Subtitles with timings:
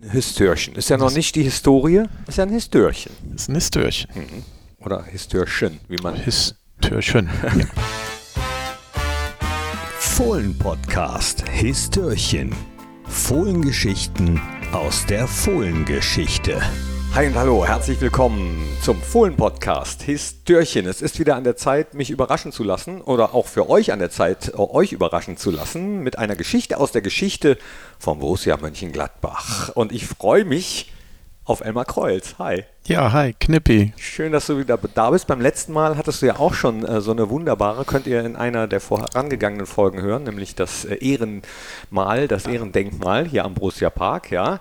[0.00, 0.76] Histörchen.
[0.76, 3.12] Ist ja noch nicht die Historie, ist ja ein Histörchen.
[3.32, 4.08] Das ist ein Histörchen.
[4.78, 6.14] Oder Histörchen, wie man.
[6.14, 7.28] Histörchen.
[7.42, 7.50] Ja.
[9.98, 12.54] Fohlen-Podcast Histörchen.
[13.06, 14.40] Fohlengeschichten
[14.72, 16.60] aus der Fohlengeschichte.
[17.18, 20.86] Hi und hallo, herzlich willkommen zum Fohlen-Podcast Histörchen.
[20.86, 23.98] Es ist wieder an der Zeit, mich überraschen zu lassen oder auch für euch an
[23.98, 27.58] der Zeit, äh, euch überraschen zu lassen mit einer Geschichte aus der Geschichte
[27.98, 29.70] vom Borussia Mönchengladbach.
[29.70, 30.92] Und ich freue mich
[31.42, 32.36] auf Elmar Kreuz.
[32.38, 32.62] Hi.
[32.86, 33.94] ja, hi, Knippi.
[33.96, 35.26] Schön, dass du wieder da bist.
[35.26, 38.36] Beim letzten Mal hattest du ja auch schon äh, so eine wunderbare, könnt ihr in
[38.36, 44.30] einer der vorangegangenen Folgen hören, nämlich das äh, Ehrenmal, das Ehrendenkmal hier am Borussia Park.
[44.30, 44.60] Ja.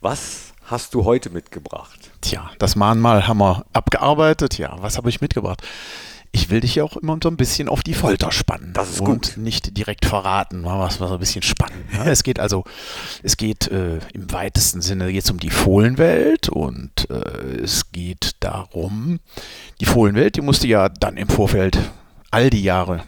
[0.00, 2.10] Was hast du heute mitgebracht?
[2.20, 4.58] Tja, das Mahnmal haben wir abgearbeitet.
[4.58, 5.62] Ja, was habe ich mitgebracht?
[6.30, 8.74] Ich will dich ja auch immer so ein bisschen auf die Folter spannen.
[8.74, 9.36] Das ist und gut.
[9.38, 11.86] nicht direkt verraten, mal was was so ein bisschen spannend.
[11.94, 12.64] Ja, es geht also,
[13.22, 19.20] es geht äh, im weitesten Sinne jetzt um die Fohlenwelt und äh, es geht darum,
[19.80, 21.78] die Fohlenwelt, die musste ja dann im Vorfeld
[22.30, 23.04] all die Jahre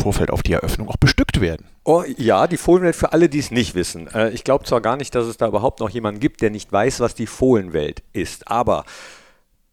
[0.00, 1.66] Vorfeld auf die Eröffnung auch bestückt werden.
[1.84, 4.08] Oh ja, die Fohlenwelt für alle, die es nicht wissen.
[4.08, 6.72] Äh, ich glaube zwar gar nicht, dass es da überhaupt noch jemanden gibt, der nicht
[6.72, 8.84] weiß, was die Fohlenwelt ist, aber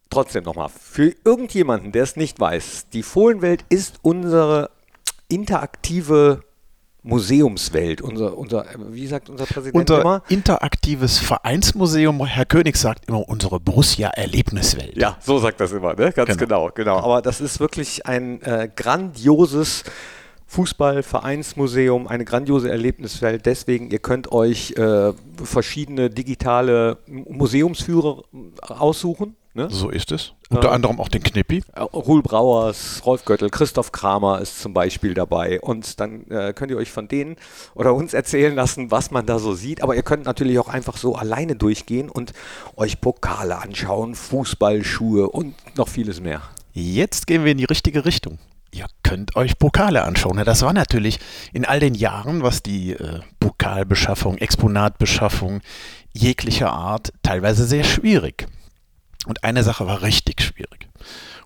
[0.10, 4.70] trotzdem nochmal, für irgendjemanden, der es nicht weiß, die Fohlenwelt ist unsere
[5.30, 6.44] interaktive
[7.04, 10.24] Museumswelt, unser, unser, wie sagt unser Präsident Unser immer?
[10.28, 14.98] interaktives Vereinsmuseum, Herr König sagt immer, unsere Borussia-Erlebniswelt.
[14.98, 16.12] Ja, so sagt das immer, ne?
[16.12, 16.70] ganz genau.
[16.76, 16.96] Genau.
[16.96, 19.84] genau, Aber das ist wirklich ein äh, grandioses
[20.48, 23.46] Fußballvereinsmuseum, eine grandiose Erlebniswelt.
[23.46, 28.24] Deswegen, ihr könnt euch äh, verschiedene digitale Museumsführer
[28.62, 29.36] aussuchen.
[29.54, 29.70] Ne?
[29.72, 30.34] So ist es.
[30.50, 30.74] Unter Ja.
[30.74, 31.64] anderem auch den Knippi.
[31.74, 35.60] Äh, Ruhl Brauers, Rolf Göttel, Christoph Kramer ist zum Beispiel dabei.
[35.62, 37.38] Und dann äh, könnt ihr euch von denen
[37.74, 39.82] oder uns erzählen lassen, was man da so sieht.
[39.82, 42.34] Aber ihr könnt natürlich auch einfach so alleine durchgehen und
[42.76, 46.42] euch Pokale anschauen, Fußballschuhe und noch vieles mehr.
[46.74, 48.38] Jetzt gehen wir in die richtige Richtung.
[48.78, 50.38] Ihr könnt euch Pokale anschauen.
[50.38, 51.20] Ja, Das war natürlich
[51.52, 55.62] in all den Jahren, was die äh, Pokalbeschaffung, Exponatbeschaffung
[56.14, 58.46] jeglicher Art teilweise sehr schwierig.
[59.26, 60.88] Und eine Sache war richtig schwierig.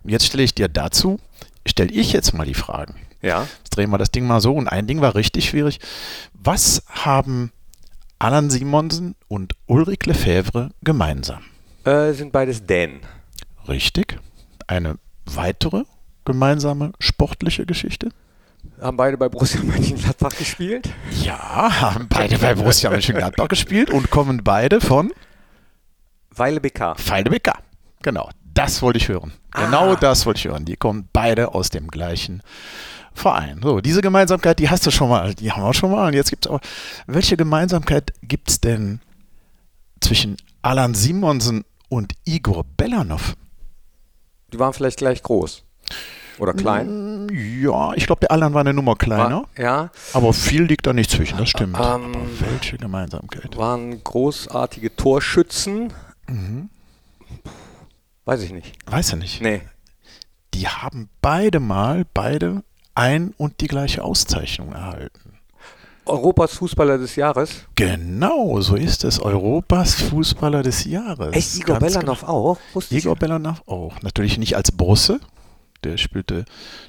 [0.04, 1.20] Und jetzt stelle ich dir dazu,
[1.66, 2.96] stelle ich jetzt mal die Fragen.
[3.22, 3.48] Ja.
[3.60, 5.80] Jetzt drehen wir das Ding mal so und ein Ding war richtig schwierig.
[6.34, 7.54] Was haben
[8.20, 11.44] Alan Simonsen und Ulrich Lefebvre gemeinsam?
[11.86, 13.00] Äh, sind beides Dänen.
[13.70, 14.20] Richtig.
[14.68, 15.84] Eine weitere
[16.26, 18.10] gemeinsame sportliche Geschichte?
[18.80, 20.90] Haben beide bei Borussia Mönchengladbach gespielt.
[21.24, 25.12] Ja, haben beide bei Borussia Mönchengladbach gespielt und kommen beide von
[26.36, 27.58] Weile BK.
[28.04, 29.34] Genau, das wollte ich hören.
[29.52, 29.96] Genau Ah.
[29.96, 30.66] das wollte ich hören.
[30.66, 32.42] Die kommen beide aus dem gleichen
[33.14, 33.60] Verein.
[33.62, 36.08] So, diese Gemeinsamkeit, die hast du schon mal, die haben wir schon mal.
[36.08, 36.62] Und jetzt gibt es aber,
[37.08, 39.02] welche Gemeinsamkeit gibt es denn
[40.00, 43.36] zwischen Alan Simonsen und Igor Belanov?
[44.54, 45.64] Die waren vielleicht gleich groß.
[46.40, 47.28] Oder klein.
[47.32, 49.44] Ja, ich glaube, der Alan war eine Nummer kleiner.
[49.56, 51.78] War, ja, Aber viel liegt da nicht zwischen, das stimmt.
[51.80, 53.56] Ähm, welche Gemeinsamkeit?
[53.58, 55.94] waren großartige Torschützen.
[56.28, 56.70] Mhm.
[58.26, 58.76] Weiß ich nicht.
[58.90, 59.42] Weiß er nicht.
[59.42, 59.62] Nee.
[60.54, 62.64] Die haben beide mal, beide
[62.96, 65.38] ein und die gleiche Auszeichnung erhalten.
[66.06, 67.66] Europas Fußballer des Jahres.
[67.76, 69.20] Genau, so ist es.
[69.20, 71.36] Europas Fußballer des Jahres.
[71.36, 72.58] Echt, Igor Ganz Belanov auch?
[72.74, 72.86] Genau.
[72.90, 74.02] Igor Belanov auch.
[74.02, 75.20] Natürlich nicht als Bosse.
[75.84, 76.46] Der spielte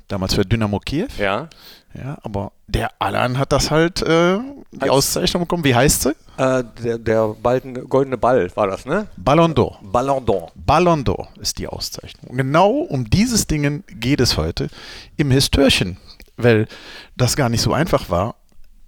[0.09, 1.09] damals für Dynamo Kiew.
[1.19, 1.49] Ja.
[1.95, 4.39] Ja, aber der Alan hat das halt, äh,
[4.73, 5.65] die Als- Auszeichnung bekommen.
[5.65, 6.11] Wie heißt sie?
[6.39, 9.09] Äh, der der balden, goldene Ball war das, ne?
[9.19, 9.77] Ballon d'Or.
[9.83, 10.51] Ballon d'Or.
[10.55, 12.31] Ballon d'Or ist die Auszeichnung.
[12.31, 14.69] Und Genau um dieses Dingen geht es heute
[15.19, 15.99] im Histörchen,
[16.39, 16.67] weil
[17.17, 18.37] das gar nicht so einfach war.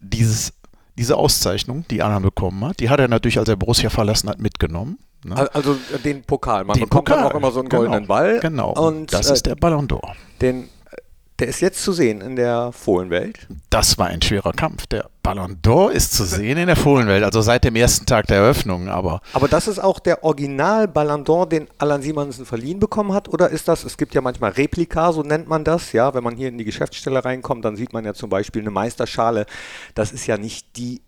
[0.01, 0.55] Dieses,
[0.97, 4.39] diese Auszeichnung, die Alan bekommen hat, die hat er natürlich, als er Borussia verlassen hat,
[4.39, 4.99] mitgenommen.
[5.25, 5.37] Ne?
[5.37, 6.65] Al- Also äh, den Pokal.
[6.65, 8.41] Man Den bekommt dann Pokal, auch immer so einen genau, goldenen Ball.
[8.41, 10.13] Genau, Und das äh, ist der Ballon d'Or.
[10.41, 10.97] den, äh,
[11.41, 13.49] der ist jetzt zu sehen in der Fohlenwelt.
[13.71, 14.87] Das war ein schwerer Kampf.
[14.87, 18.37] Der Ballon d'Or ist zu sehen in der Fohlenwelt, also seit dem ersten Tag der
[18.37, 18.89] Eröffnung.
[18.89, 23.29] Aber Aber das ist auch der Original Ballon d'Or, den Alan Simonsen verliehen bekommen hat,
[23.29, 26.37] oder ist das, es gibt ja manchmal Replika, so nennt man das, ja, wenn man
[26.37, 29.47] hier in die Geschäftsstelle reinkommt, dann sieht man ja zum Beispiel eine Meisterschale,
[29.95, 31.01] das ist ja nicht die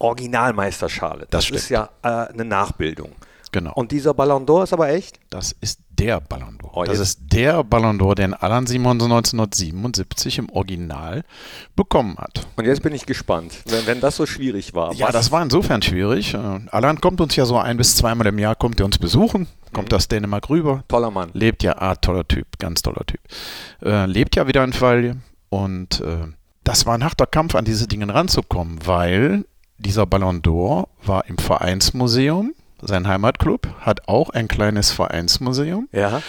[0.00, 3.12] Originalmeisterschale, das, Das ist ja äh, eine Nachbildung.
[3.52, 3.72] Genau.
[3.74, 5.18] Und dieser Ballon d'Or ist aber echt?
[5.30, 6.70] Das ist der Ballon d'Or.
[6.74, 11.24] Oh, das ist der Ballon d'Or, den Alan Simonsen 1977 im Original
[11.74, 12.46] bekommen hat.
[12.56, 14.92] Und jetzt bin ich gespannt, wenn, wenn das so schwierig war.
[14.94, 16.34] Ja, das war insofern schwierig.
[16.34, 19.48] Äh, Alan kommt uns ja so ein bis zweimal im Jahr, kommt er uns besuchen,
[19.72, 21.30] kommt aus Dänemark rüber, Toller Mann.
[21.32, 23.20] lebt ja, ah, toller Typ, ganz toller Typ.
[23.82, 25.16] Äh, lebt ja wieder in Falje
[25.48, 26.26] und äh,
[26.64, 29.44] das war ein harter Kampf, an diese Dinge ranzukommen, weil
[29.78, 32.54] dieser Ballon d'Or war im Vereinsmuseum.
[32.80, 35.88] Sein Heimatclub hat auch ein kleines Vereinsmuseum.
[35.92, 36.22] Ja.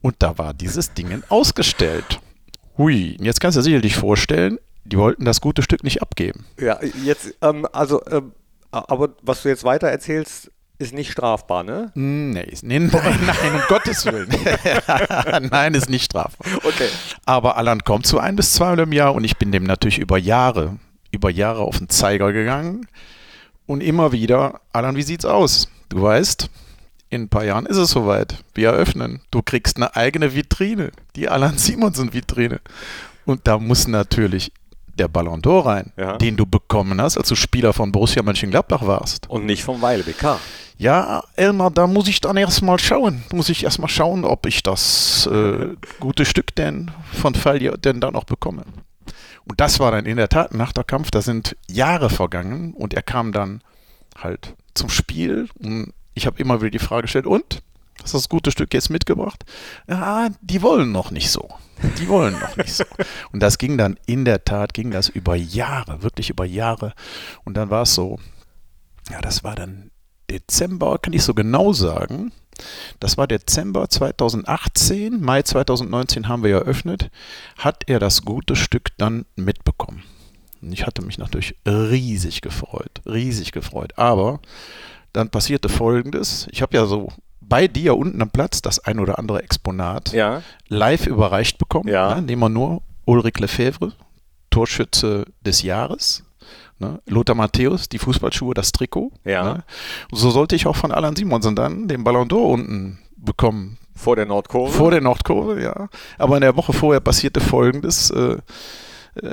[0.00, 2.20] Und da war dieses Ding ausgestellt.
[2.78, 6.46] Hui, jetzt kannst du dir sicherlich vorstellen, die wollten das gute Stück nicht abgeben.
[6.58, 8.32] Ja, jetzt, ähm, also, ähm,
[8.70, 11.90] aber was du jetzt weiter erzählst, ist nicht strafbar, ne?
[11.94, 12.90] Nee, ist- nee nein,
[13.26, 14.28] nein, um Gottes Willen.
[15.50, 16.46] nein, ist nicht strafbar.
[16.64, 16.88] Okay.
[17.26, 20.16] Aber Alan kommt zu ein bis zweimal im Jahr und ich bin dem natürlich über
[20.16, 20.78] Jahre,
[21.10, 22.86] über Jahre auf den Zeiger gegangen.
[23.66, 25.68] Und immer wieder, Alan, wie sieht's aus?
[25.90, 26.48] Du weißt,
[27.10, 28.36] in ein paar Jahren ist es soweit.
[28.54, 29.20] Wir eröffnen.
[29.30, 32.60] Du kriegst eine eigene Vitrine, die Alan Simonsen Vitrine.
[33.26, 34.52] Und da muss natürlich
[34.98, 36.16] der Ballon d'Or rein, Ja.
[36.16, 39.28] den du bekommen hast, als du Spieler von Borussia Mönchengladbach warst.
[39.28, 40.38] Und nicht vom Weile BK.
[40.78, 43.22] Ja, Elmar, da muss ich dann erstmal schauen.
[43.32, 45.68] Muss ich erstmal schauen, ob ich das äh,
[46.00, 48.62] gute Stück denn von Fallier denn da noch bekomme.
[49.48, 51.10] Und das war dann in der Tat nach der Kampf.
[51.10, 53.62] Da sind Jahre vergangen und er kam dann
[54.16, 55.48] halt zum Spiel.
[55.58, 57.62] Und ich habe immer wieder die Frage gestellt, und?
[58.02, 59.44] Hast du das gute Stück jetzt mitgebracht?
[59.86, 61.48] Ja, die wollen noch nicht so.
[61.98, 62.84] Die wollen noch nicht so.
[63.32, 66.94] Und das ging dann in der Tat, ging das über Jahre, wirklich über Jahre.
[67.44, 68.18] Und dann war es so,
[69.10, 69.90] ja, das war dann
[70.30, 72.32] Dezember, kann ich so genau sagen.
[73.00, 77.10] Das war Dezember 2018, Mai 2019 haben wir eröffnet,
[77.56, 80.02] hat er das gute Stück dann mitbekommen.
[80.62, 83.92] Und ich hatte mich natürlich riesig gefreut, riesig gefreut.
[83.96, 84.40] Aber
[85.12, 86.46] dann passierte Folgendes.
[86.50, 87.08] Ich habe ja so
[87.40, 90.42] bei dir unten am Platz das ein oder andere Exponat Ja.
[90.68, 91.88] live überreicht bekommen.
[91.88, 92.14] Ja.
[92.16, 92.22] Ne?
[92.22, 93.92] Nehmen wir nur Ulrich Lefebvre,
[94.50, 96.22] Torschütze des Jahres.
[96.78, 97.00] Ne?
[97.06, 99.12] Lothar Matthäus, die Fußballschuhe, das Trikot.
[99.24, 99.44] Ja.
[99.54, 99.64] Ne?
[100.12, 103.78] So sollte ich auch von Alan Simonsen dann den Ballon d'Or unten bekommen.
[103.94, 104.72] Vor der Nordkurve.
[104.72, 105.88] Vor der Nordkurve, ja.
[106.16, 108.10] Aber in der Woche vorher passierte Folgendes.
[108.10, 108.38] Äh, äh,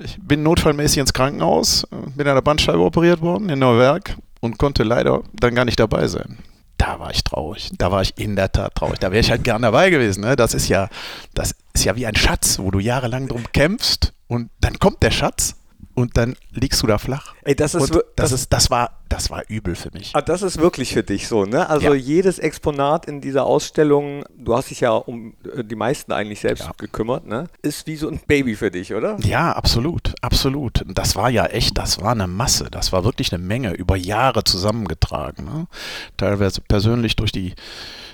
[0.03, 4.57] ich bin notfallmäßig ins Krankenhaus, äh, bin an der Bandscheibe operiert worden in Neuwerk und
[4.57, 6.37] konnte leider dann gar nicht dabei sein.
[6.77, 7.71] Da war ich traurig.
[7.77, 8.99] Da war ich in der Tat traurig.
[8.99, 10.21] Da wäre ich halt gern dabei gewesen.
[10.21, 10.35] Ne?
[10.35, 10.89] Das ist ja,
[11.33, 15.11] das ist ja wie ein Schatz, wo du jahrelang drum kämpfst und dann kommt der
[15.11, 15.55] Schatz
[15.95, 17.33] und dann liegst du da flach.
[17.43, 20.11] Ey, das ist, das, das- ist, das war, das war übel für mich.
[20.13, 21.69] Ah, das ist wirklich für dich so, ne?
[21.69, 21.93] Also Ja.
[21.93, 26.65] jedes Exponat in dieser Ausstellung, du hast dich ja um äh, die meisten eigentlich selbst
[26.65, 26.71] Ja.
[26.77, 27.47] gekümmert, ne?
[27.61, 29.17] Ist wie so ein Baby für dich, oder?
[29.23, 30.83] Ja, absolut, absolut.
[30.87, 34.43] Das war ja echt, das war eine Masse, das war wirklich eine Menge, über Jahre
[34.43, 35.45] zusammengetragen.
[35.45, 35.67] Ne?
[36.17, 37.53] Teilweise persönlich durch die,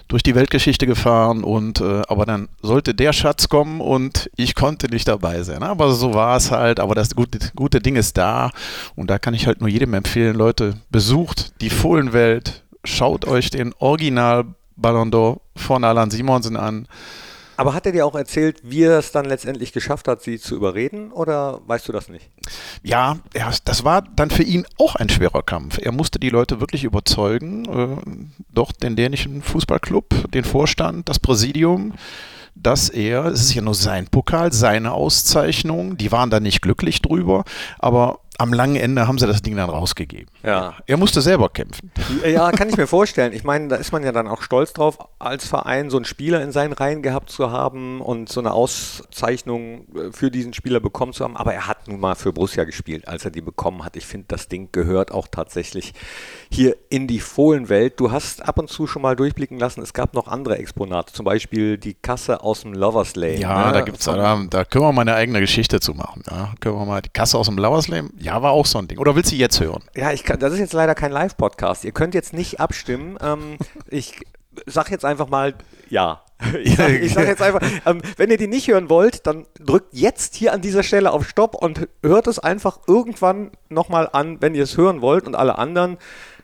[0.10, 4.88] durch die Weltgeschichte gefahren und äh, aber dann sollte der Schatz kommen und ich konnte
[4.88, 5.64] nicht dabei sein.
[5.64, 8.33] Aber so war es halt, aber das gute, gute Ding ist da
[8.96, 13.74] und da kann ich halt nur jedem empfehlen, Leute, besucht die Fohlenwelt, schaut euch den
[13.80, 14.46] Original
[14.76, 16.88] Ballon d'Or von Alan Simonsen an.
[17.56, 20.56] Aber hat er dir auch erzählt, wie er es dann letztendlich geschafft hat, sie zu
[20.56, 22.30] überreden, oder weißt du das nicht?
[22.82, 25.78] Ja, ja, das war dann für ihn auch ein schwerer Kampf.
[25.80, 31.94] Er musste die Leute wirklich überzeugen, äh, doch den dänischen Fußballclub, den Vorstand, das Präsidium,
[32.56, 37.02] dass er, es ist ja nur sein Pokal, seine Auszeichnung, die waren da nicht glücklich
[37.02, 37.46] drüber,
[37.80, 40.28] aber am langen Ende haben sie das Ding dann rausgegeben.
[40.44, 40.76] Ja.
[40.86, 41.92] Er musste selber kämpfen.
[42.26, 43.34] Ja, kann ich mir vorstellen.
[43.34, 46.42] Ich meine, da ist man ja dann auch stolz drauf, als Verein so einen Spieler
[46.42, 51.14] in seinen Reihen gehabt zu haben und so eine Auszeichnung äh, für diesen Spieler bekommen
[51.14, 51.38] zu haben.
[51.38, 53.96] Aber er hat nun mal für Borussia gespielt, als er die bekommen hat.
[53.96, 55.94] Ich finde, das Ding gehört auch tatsächlich
[56.52, 58.00] hier in die Fohlenwelt.
[58.00, 61.26] Du hast ab und zu schon mal durchblicken lassen, es gab noch andere Exponate, zum
[61.26, 63.40] Beispiel die Kasse aus dem Lovers Lane.
[63.40, 63.74] Ja, ne?
[63.74, 66.24] da gibt's da, da können wir mal eine eigene Geschichte zu machen.
[66.30, 68.10] Ja, können wir mal die Kasse aus dem Lauerslame?
[68.24, 69.00] Ja, war auch so ein Ding.
[69.00, 69.84] Oder willst du jetzt hören?
[69.96, 71.84] Ja, ich kann, das ist jetzt leider kein Live-Podcast.
[71.84, 73.18] Ihr könnt jetzt nicht abstimmen.
[73.22, 73.58] Ähm,
[73.90, 74.22] ich
[74.66, 75.56] sag jetzt einfach mal
[75.90, 76.22] ja.
[76.64, 79.94] Ich sag, ich sag jetzt einfach, ähm, wenn ihr die nicht hören wollt, dann drückt
[79.94, 84.56] jetzt hier an dieser Stelle auf Stopp und hört es einfach irgendwann nochmal an, wenn
[84.56, 85.26] ihr es hören wollt.
[85.26, 85.98] Und alle anderen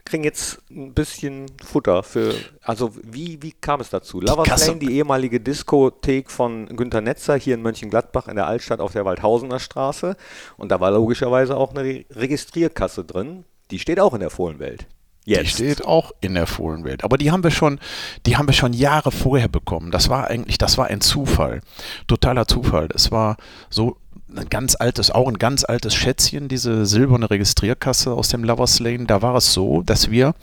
[0.06, 2.34] kriegen jetzt ein bisschen Futter für.
[2.62, 4.22] Also, wie, wie kam es dazu?
[4.22, 8.94] Lovers Lane, die ehemalige Diskothek von Günter Netzer hier in Mönchengladbach in der Altstadt auf
[8.94, 10.16] der Waldhausener Straße.
[10.58, 13.46] Und da war logischerweise auch eine Re Registrierkasse drin.
[13.72, 14.88] Die steht auch in der Fohlenwelt.
[15.26, 17.04] Die steht auch in der Fohlenwelt.
[17.04, 17.80] Aber die haben wir schon,
[18.26, 19.92] die haben wir schon Jahre vorher bekommen.
[19.92, 21.62] Das war eigentlich, das war ein Zufall.
[22.08, 22.90] Totaler Zufall.
[22.96, 23.38] Es war
[23.70, 23.98] so
[24.36, 29.06] ein ganz altes, auch ein ganz altes Schätzchen, diese silberne Registrierkasse aus dem Lovers Lane.
[29.06, 30.34] Da war es so, dass wir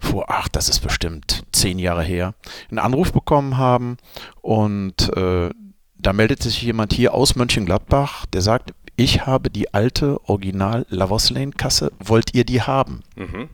[0.00, 2.34] vor, ach, das ist bestimmt zehn Jahre her,
[2.70, 3.96] einen Anruf bekommen haben
[4.40, 5.50] und äh,
[6.00, 11.30] da meldet sich jemand hier aus Mönchengladbach, der sagt, ich habe die alte Original Lovers
[11.30, 13.02] Lane Kasse, wollt ihr die haben?
[13.16, 13.48] Mhm.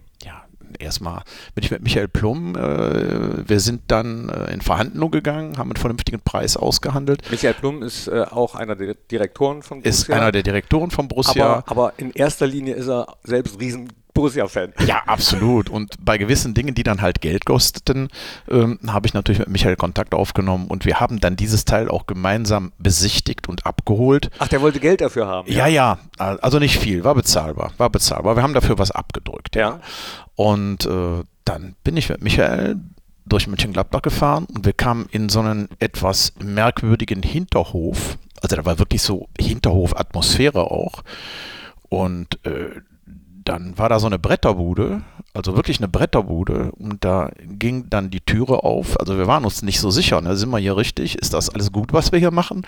[0.78, 1.22] Erstmal
[1.54, 5.76] bin ich mit Michael Plum, äh, wir sind dann äh, in Verhandlungen gegangen, haben einen
[5.76, 7.22] vernünftigen Preis ausgehandelt.
[7.30, 11.44] Michael Plum ist äh, auch einer der Direktoren von Ist einer der Direktoren von Borussia.
[11.44, 14.72] aber, aber in erster Linie ist er selbst riesen Borussia-Fan.
[14.86, 15.68] Ja, absolut.
[15.68, 18.08] Und bei gewissen Dingen, die dann halt Geld kosteten,
[18.48, 22.06] ähm, habe ich natürlich mit Michael Kontakt aufgenommen und wir haben dann dieses Teil auch
[22.06, 24.30] gemeinsam besichtigt und abgeholt.
[24.38, 25.50] Ach, der wollte Geld dafür haben.
[25.50, 28.36] Ja, ja, also nicht viel, war bezahlbar, war bezahlbar.
[28.36, 29.56] Wir haben dafür was abgedrückt.
[29.56, 29.80] Ja.
[30.36, 32.76] Und äh, dann bin ich mit Michael
[33.26, 38.18] durch Mönchengladbach gefahren und wir kamen in so einen etwas merkwürdigen Hinterhof.
[38.42, 41.02] Also da war wirklich so Hinterhof-Atmosphäre auch.
[41.88, 42.80] Und äh,
[43.44, 45.02] dann war da so eine Bretterbude,
[45.34, 48.98] also wirklich eine Bretterbude und da ging dann die Türe auf.
[49.00, 50.36] Also wir waren uns nicht so sicher, ne?
[50.36, 51.18] sind wir hier richtig?
[51.18, 52.62] Ist das alles gut, was wir hier machen?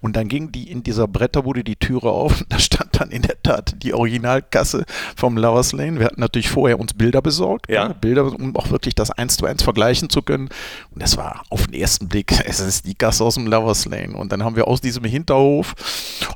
[0.00, 2.44] Und dann ging die in dieser Bretterbude die Türe auf.
[2.52, 4.84] Da stand dann in der Tat die Originalkasse
[5.16, 5.98] vom Lovers Lane.
[5.98, 7.88] Wir hatten natürlich vorher uns Bilder besorgt, ja.
[7.88, 7.94] ne?
[7.98, 10.50] Bilder, um auch wirklich das eins zu eins vergleichen zu können.
[10.90, 14.14] Und das war auf den ersten Blick, es ist die Kasse aus dem Lovers Lane.
[14.16, 15.74] Und dann haben wir aus diesem Hinterhof,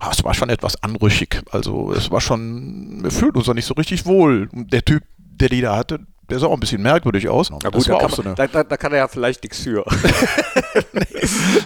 [0.01, 1.43] oh, es war schon etwas anrüchig.
[1.51, 4.49] Also es war schon, wir fühlten uns da nicht so richtig wohl.
[4.53, 7.51] Und der Typ, der die da hatte, der sah auch ein bisschen merkwürdig aus.
[7.51, 9.85] Na gut, da kann, man, da, da, da kann, er ja vielleicht nichts für.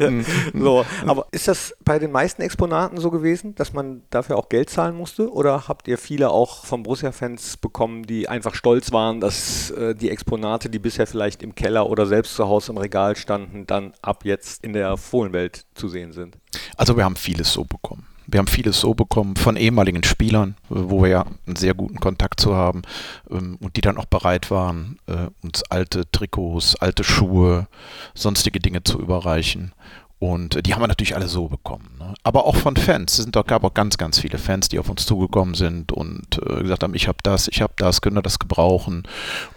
[0.55, 4.69] so, aber ist das bei den meisten Exponaten so gewesen, dass man dafür auch Geld
[4.71, 5.33] zahlen musste?
[5.33, 10.11] Oder habt ihr viele auch von Borussia-Fans bekommen, die einfach stolz waren, dass äh, die
[10.11, 14.25] Exponate, die bisher vielleicht im Keller oder selbst zu Hause im Regal standen, dann ab
[14.25, 16.37] jetzt in der Fohlenwelt zu sehen sind?
[16.77, 18.07] Also wir haben vieles so bekommen.
[18.31, 22.41] Wir haben vieles so bekommen von ehemaligen Spielern, wo wir ja einen sehr guten Kontakt
[22.41, 22.83] zu haben
[23.31, 27.67] ähm, und die dann auch bereit waren, äh, uns alte Trikots, alte Schuhe,
[28.15, 29.73] sonstige Dinge zu überreichen.
[30.21, 31.97] Und die haben wir natürlich alle so bekommen.
[31.99, 32.12] Ne?
[32.23, 33.19] Aber auch von Fans.
[33.19, 36.61] Es sind gab auch ganz, ganz viele Fans, die auf uns zugekommen sind und äh,
[36.61, 39.05] gesagt haben, ich habe das, ich habe das, können wir das gebrauchen.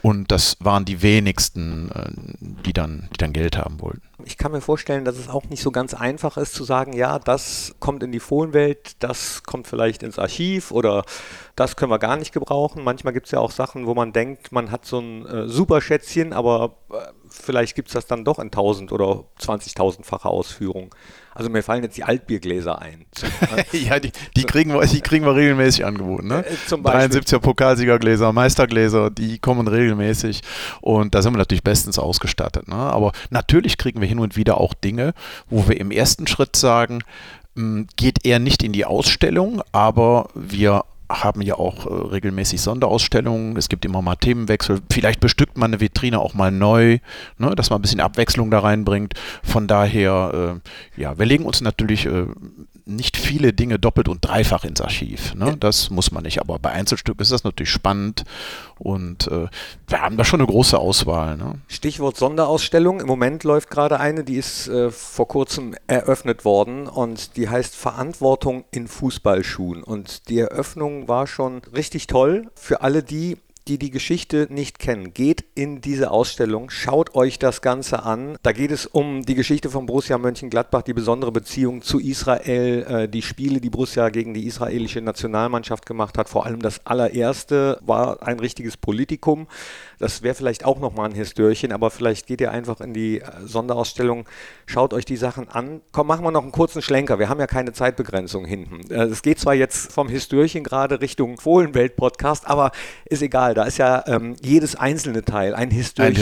[0.01, 2.11] Und das waren die wenigsten, äh,
[2.65, 4.01] die, dann, die dann Geld haben wollten.
[4.23, 7.19] Ich kann mir vorstellen, dass es auch nicht so ganz einfach ist zu sagen, ja,
[7.19, 11.03] das kommt in die Fohlenwelt, das kommt vielleicht ins Archiv oder
[11.57, 12.85] das können wir gar nicht gebrauchen.
[12.85, 15.81] Manchmal gibt es ja auch Sachen, wo man denkt, man hat so ein äh, super
[15.81, 16.95] Schätzchen, aber äh,
[17.33, 20.93] vielleicht gibt es das dann doch in 1000 oder 20.000-facher Ausführung.
[21.33, 23.05] Also mir fallen jetzt die Altbiergläser ein.
[23.71, 26.27] ja, die, die, kriegen wir, die kriegen wir regelmäßig angeboten.
[26.27, 26.45] Ne?
[26.45, 30.41] Äh, zum 73er Pokalsiegergläser, Meistergläser, die kommen regelmäßig
[30.81, 32.67] und da sind wir natürlich bestens ausgestattet.
[32.67, 32.75] Ne?
[32.75, 35.13] Aber natürlich kriegen wir hin und wieder auch Dinge,
[35.49, 37.03] wo wir im ersten Schritt sagen,
[37.55, 43.57] hm, geht eher nicht in die Ausstellung, aber wir haben ja auch äh, regelmäßig Sonderausstellungen.
[43.57, 44.81] Es gibt immer mal Themenwechsel.
[44.91, 46.99] Vielleicht bestückt man eine Vitrine auch mal neu,
[47.37, 49.13] ne, dass man ein bisschen Abwechslung da reinbringt.
[49.43, 50.59] Von daher,
[50.97, 52.25] äh, ja, wir legen uns natürlich äh,
[52.85, 55.35] nicht viele Dinge doppelt und dreifach ins Archiv.
[55.35, 55.55] Ne?
[55.59, 56.39] Das muss man nicht.
[56.39, 58.23] Aber bei Einzelstücken ist das natürlich spannend
[58.77, 59.47] und äh,
[59.87, 61.37] wir haben da schon eine große Auswahl.
[61.37, 61.55] Ne?
[61.67, 62.99] Stichwort Sonderausstellung.
[62.99, 67.75] Im Moment läuft gerade eine, die ist äh, vor kurzem eröffnet worden und die heißt
[67.75, 69.83] Verantwortung in Fußballschuhen.
[69.83, 73.37] Und die Eröffnung war schon richtig toll für alle die,
[73.67, 78.37] die die Geschichte nicht kennen, geht in diese Ausstellung, schaut euch das Ganze an.
[78.43, 83.07] Da geht es um die Geschichte von Borussia Mönchengladbach, die besondere Beziehung zu Israel, äh,
[83.07, 86.27] die Spiele, die Borussia gegen die israelische Nationalmannschaft gemacht hat.
[86.27, 89.47] Vor allem das allererste war ein richtiges Politikum.
[89.97, 93.25] Das wäre vielleicht auch nochmal ein Histörchen, aber vielleicht geht ihr einfach in die äh,
[93.45, 94.25] Sonderausstellung,
[94.65, 95.79] schaut euch die Sachen an.
[95.93, 97.19] Komm, machen wir noch einen kurzen Schlenker.
[97.19, 98.91] Wir haben ja keine Zeitbegrenzung hinten.
[98.91, 102.71] Äh, es geht zwar jetzt vom Histörchen gerade Richtung Fohlenwelt-Podcast, aber
[103.05, 103.52] ist egal.
[103.53, 106.17] Da ist ja ähm, jedes einzelne Teil ein Histörchen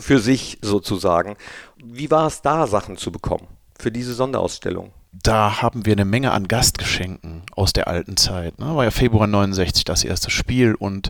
[0.00, 1.36] für sich sozusagen.
[1.82, 3.46] Wie war es da, Sachen zu bekommen
[3.78, 4.92] für diese Sonderausstellung?
[5.12, 8.58] Da haben wir eine Menge an Gastgeschenken aus der alten Zeit.
[8.58, 8.74] Ne?
[8.74, 11.08] War ja Februar 69 das erste Spiel und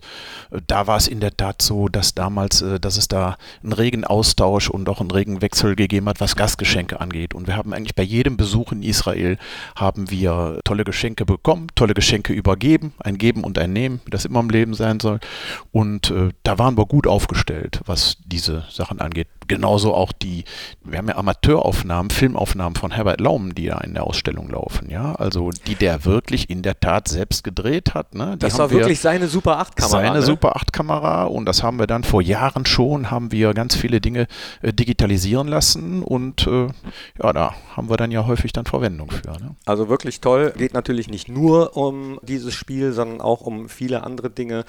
[0.51, 3.73] äh, da war es in der Tat so, dass damals, äh, dass es da einen
[3.73, 7.33] regen Austausch und auch einen regen Wechsel gegeben hat, was Gastgeschenke angeht.
[7.33, 9.39] Und wir haben eigentlich bei jedem Besuch in Israel
[9.77, 14.25] haben wir tolle Geschenke bekommen, tolle Geschenke übergeben, ein Geben und ein Nehmen, wie das
[14.25, 15.21] immer im Leben sein soll.
[15.71, 20.45] Und äh, da waren wir gut aufgestellt, was diese Sachen angeht genauso auch die,
[20.85, 25.15] wir haben ja Amateuraufnahmen, Filmaufnahmen von Herbert Laum, die da in der Ausstellung laufen, ja,
[25.15, 28.15] also die der wirklich in der Tat selbst gedreht hat.
[28.15, 28.33] Ne?
[28.33, 29.91] Die das war wirklich seine Super 8 Kamera.
[29.91, 30.23] Seine ne?
[30.23, 34.01] Super 8 Kamera und das haben wir dann vor Jahren schon, haben wir ganz viele
[34.01, 34.27] Dinge
[34.63, 36.69] äh, digitalisieren lassen und äh,
[37.23, 39.31] ja, da haben wir dann ja häufig dann Verwendung für.
[39.31, 39.57] Ne?
[39.67, 44.31] Also wirklich toll, geht natürlich nicht nur um dieses Spiel, sondern auch um viele andere
[44.31, 44.65] Dinge.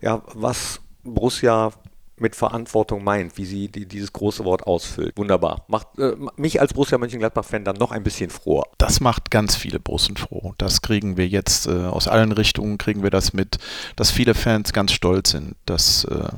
[0.00, 1.72] Ja, was Borussia
[2.16, 5.16] mit Verantwortung meint, wie sie die, dieses große Wort ausfüllt.
[5.16, 5.64] Wunderbar.
[5.68, 8.64] Macht äh, mich als Borussia Mönchengladbach-Fan dann noch ein bisschen froher.
[8.78, 10.54] Das macht ganz viele Borussen froh.
[10.58, 13.58] Das kriegen wir jetzt äh, aus allen Richtungen, kriegen wir das mit,
[13.96, 16.28] dass viele Fans ganz stolz sind, dass äh,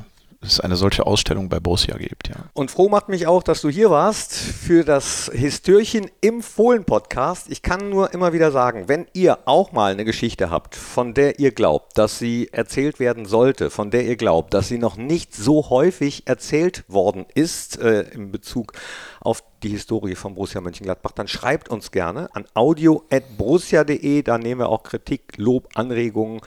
[0.47, 2.29] es eine solche Ausstellung bei Borussia gibt.
[2.29, 2.37] Ja.
[2.55, 7.51] Und froh macht mich auch, dass du hier warst für das Histörchen im Fohlen-Podcast.
[7.51, 11.39] Ich kann nur immer wieder sagen, wenn ihr auch mal eine Geschichte habt, von der
[11.39, 15.35] ihr glaubt, dass sie erzählt werden sollte, von der ihr glaubt, dass sie noch nicht
[15.35, 18.73] so häufig erzählt worden ist äh, in Bezug
[19.21, 24.23] auf die Historie von Borussia Mönchengladbach, dann schreibt uns gerne an audio.borussia.de.
[24.23, 26.41] Da nehmen wir auch Kritik, Lob, Anregungen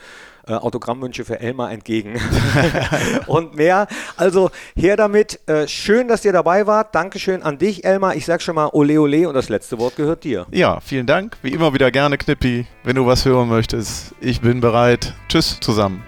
[0.50, 2.20] äh, Autogrammwünsche für Elmar entgegen
[3.26, 3.86] und mehr.
[4.16, 5.38] Also her damit.
[5.46, 6.94] Äh, schön, dass ihr dabei wart.
[6.94, 8.16] Dankeschön an dich, Elmar.
[8.16, 10.46] Ich sag schon mal Ole Ole und das letzte Wort gehört dir.
[10.50, 11.36] Ja, vielen Dank.
[11.42, 12.66] Wie immer wieder gerne, Knippi.
[12.82, 15.14] Wenn du was hören möchtest, ich bin bereit.
[15.28, 16.02] Tschüss zusammen.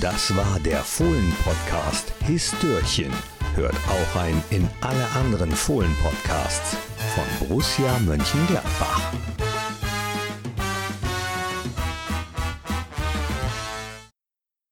[0.00, 3.12] Das war der Fohlen-Podcast Histörchen.
[3.56, 6.76] Hört auch rein in alle anderen Fohlen-Podcasts
[7.14, 9.00] von Borussia Mönchengladbach.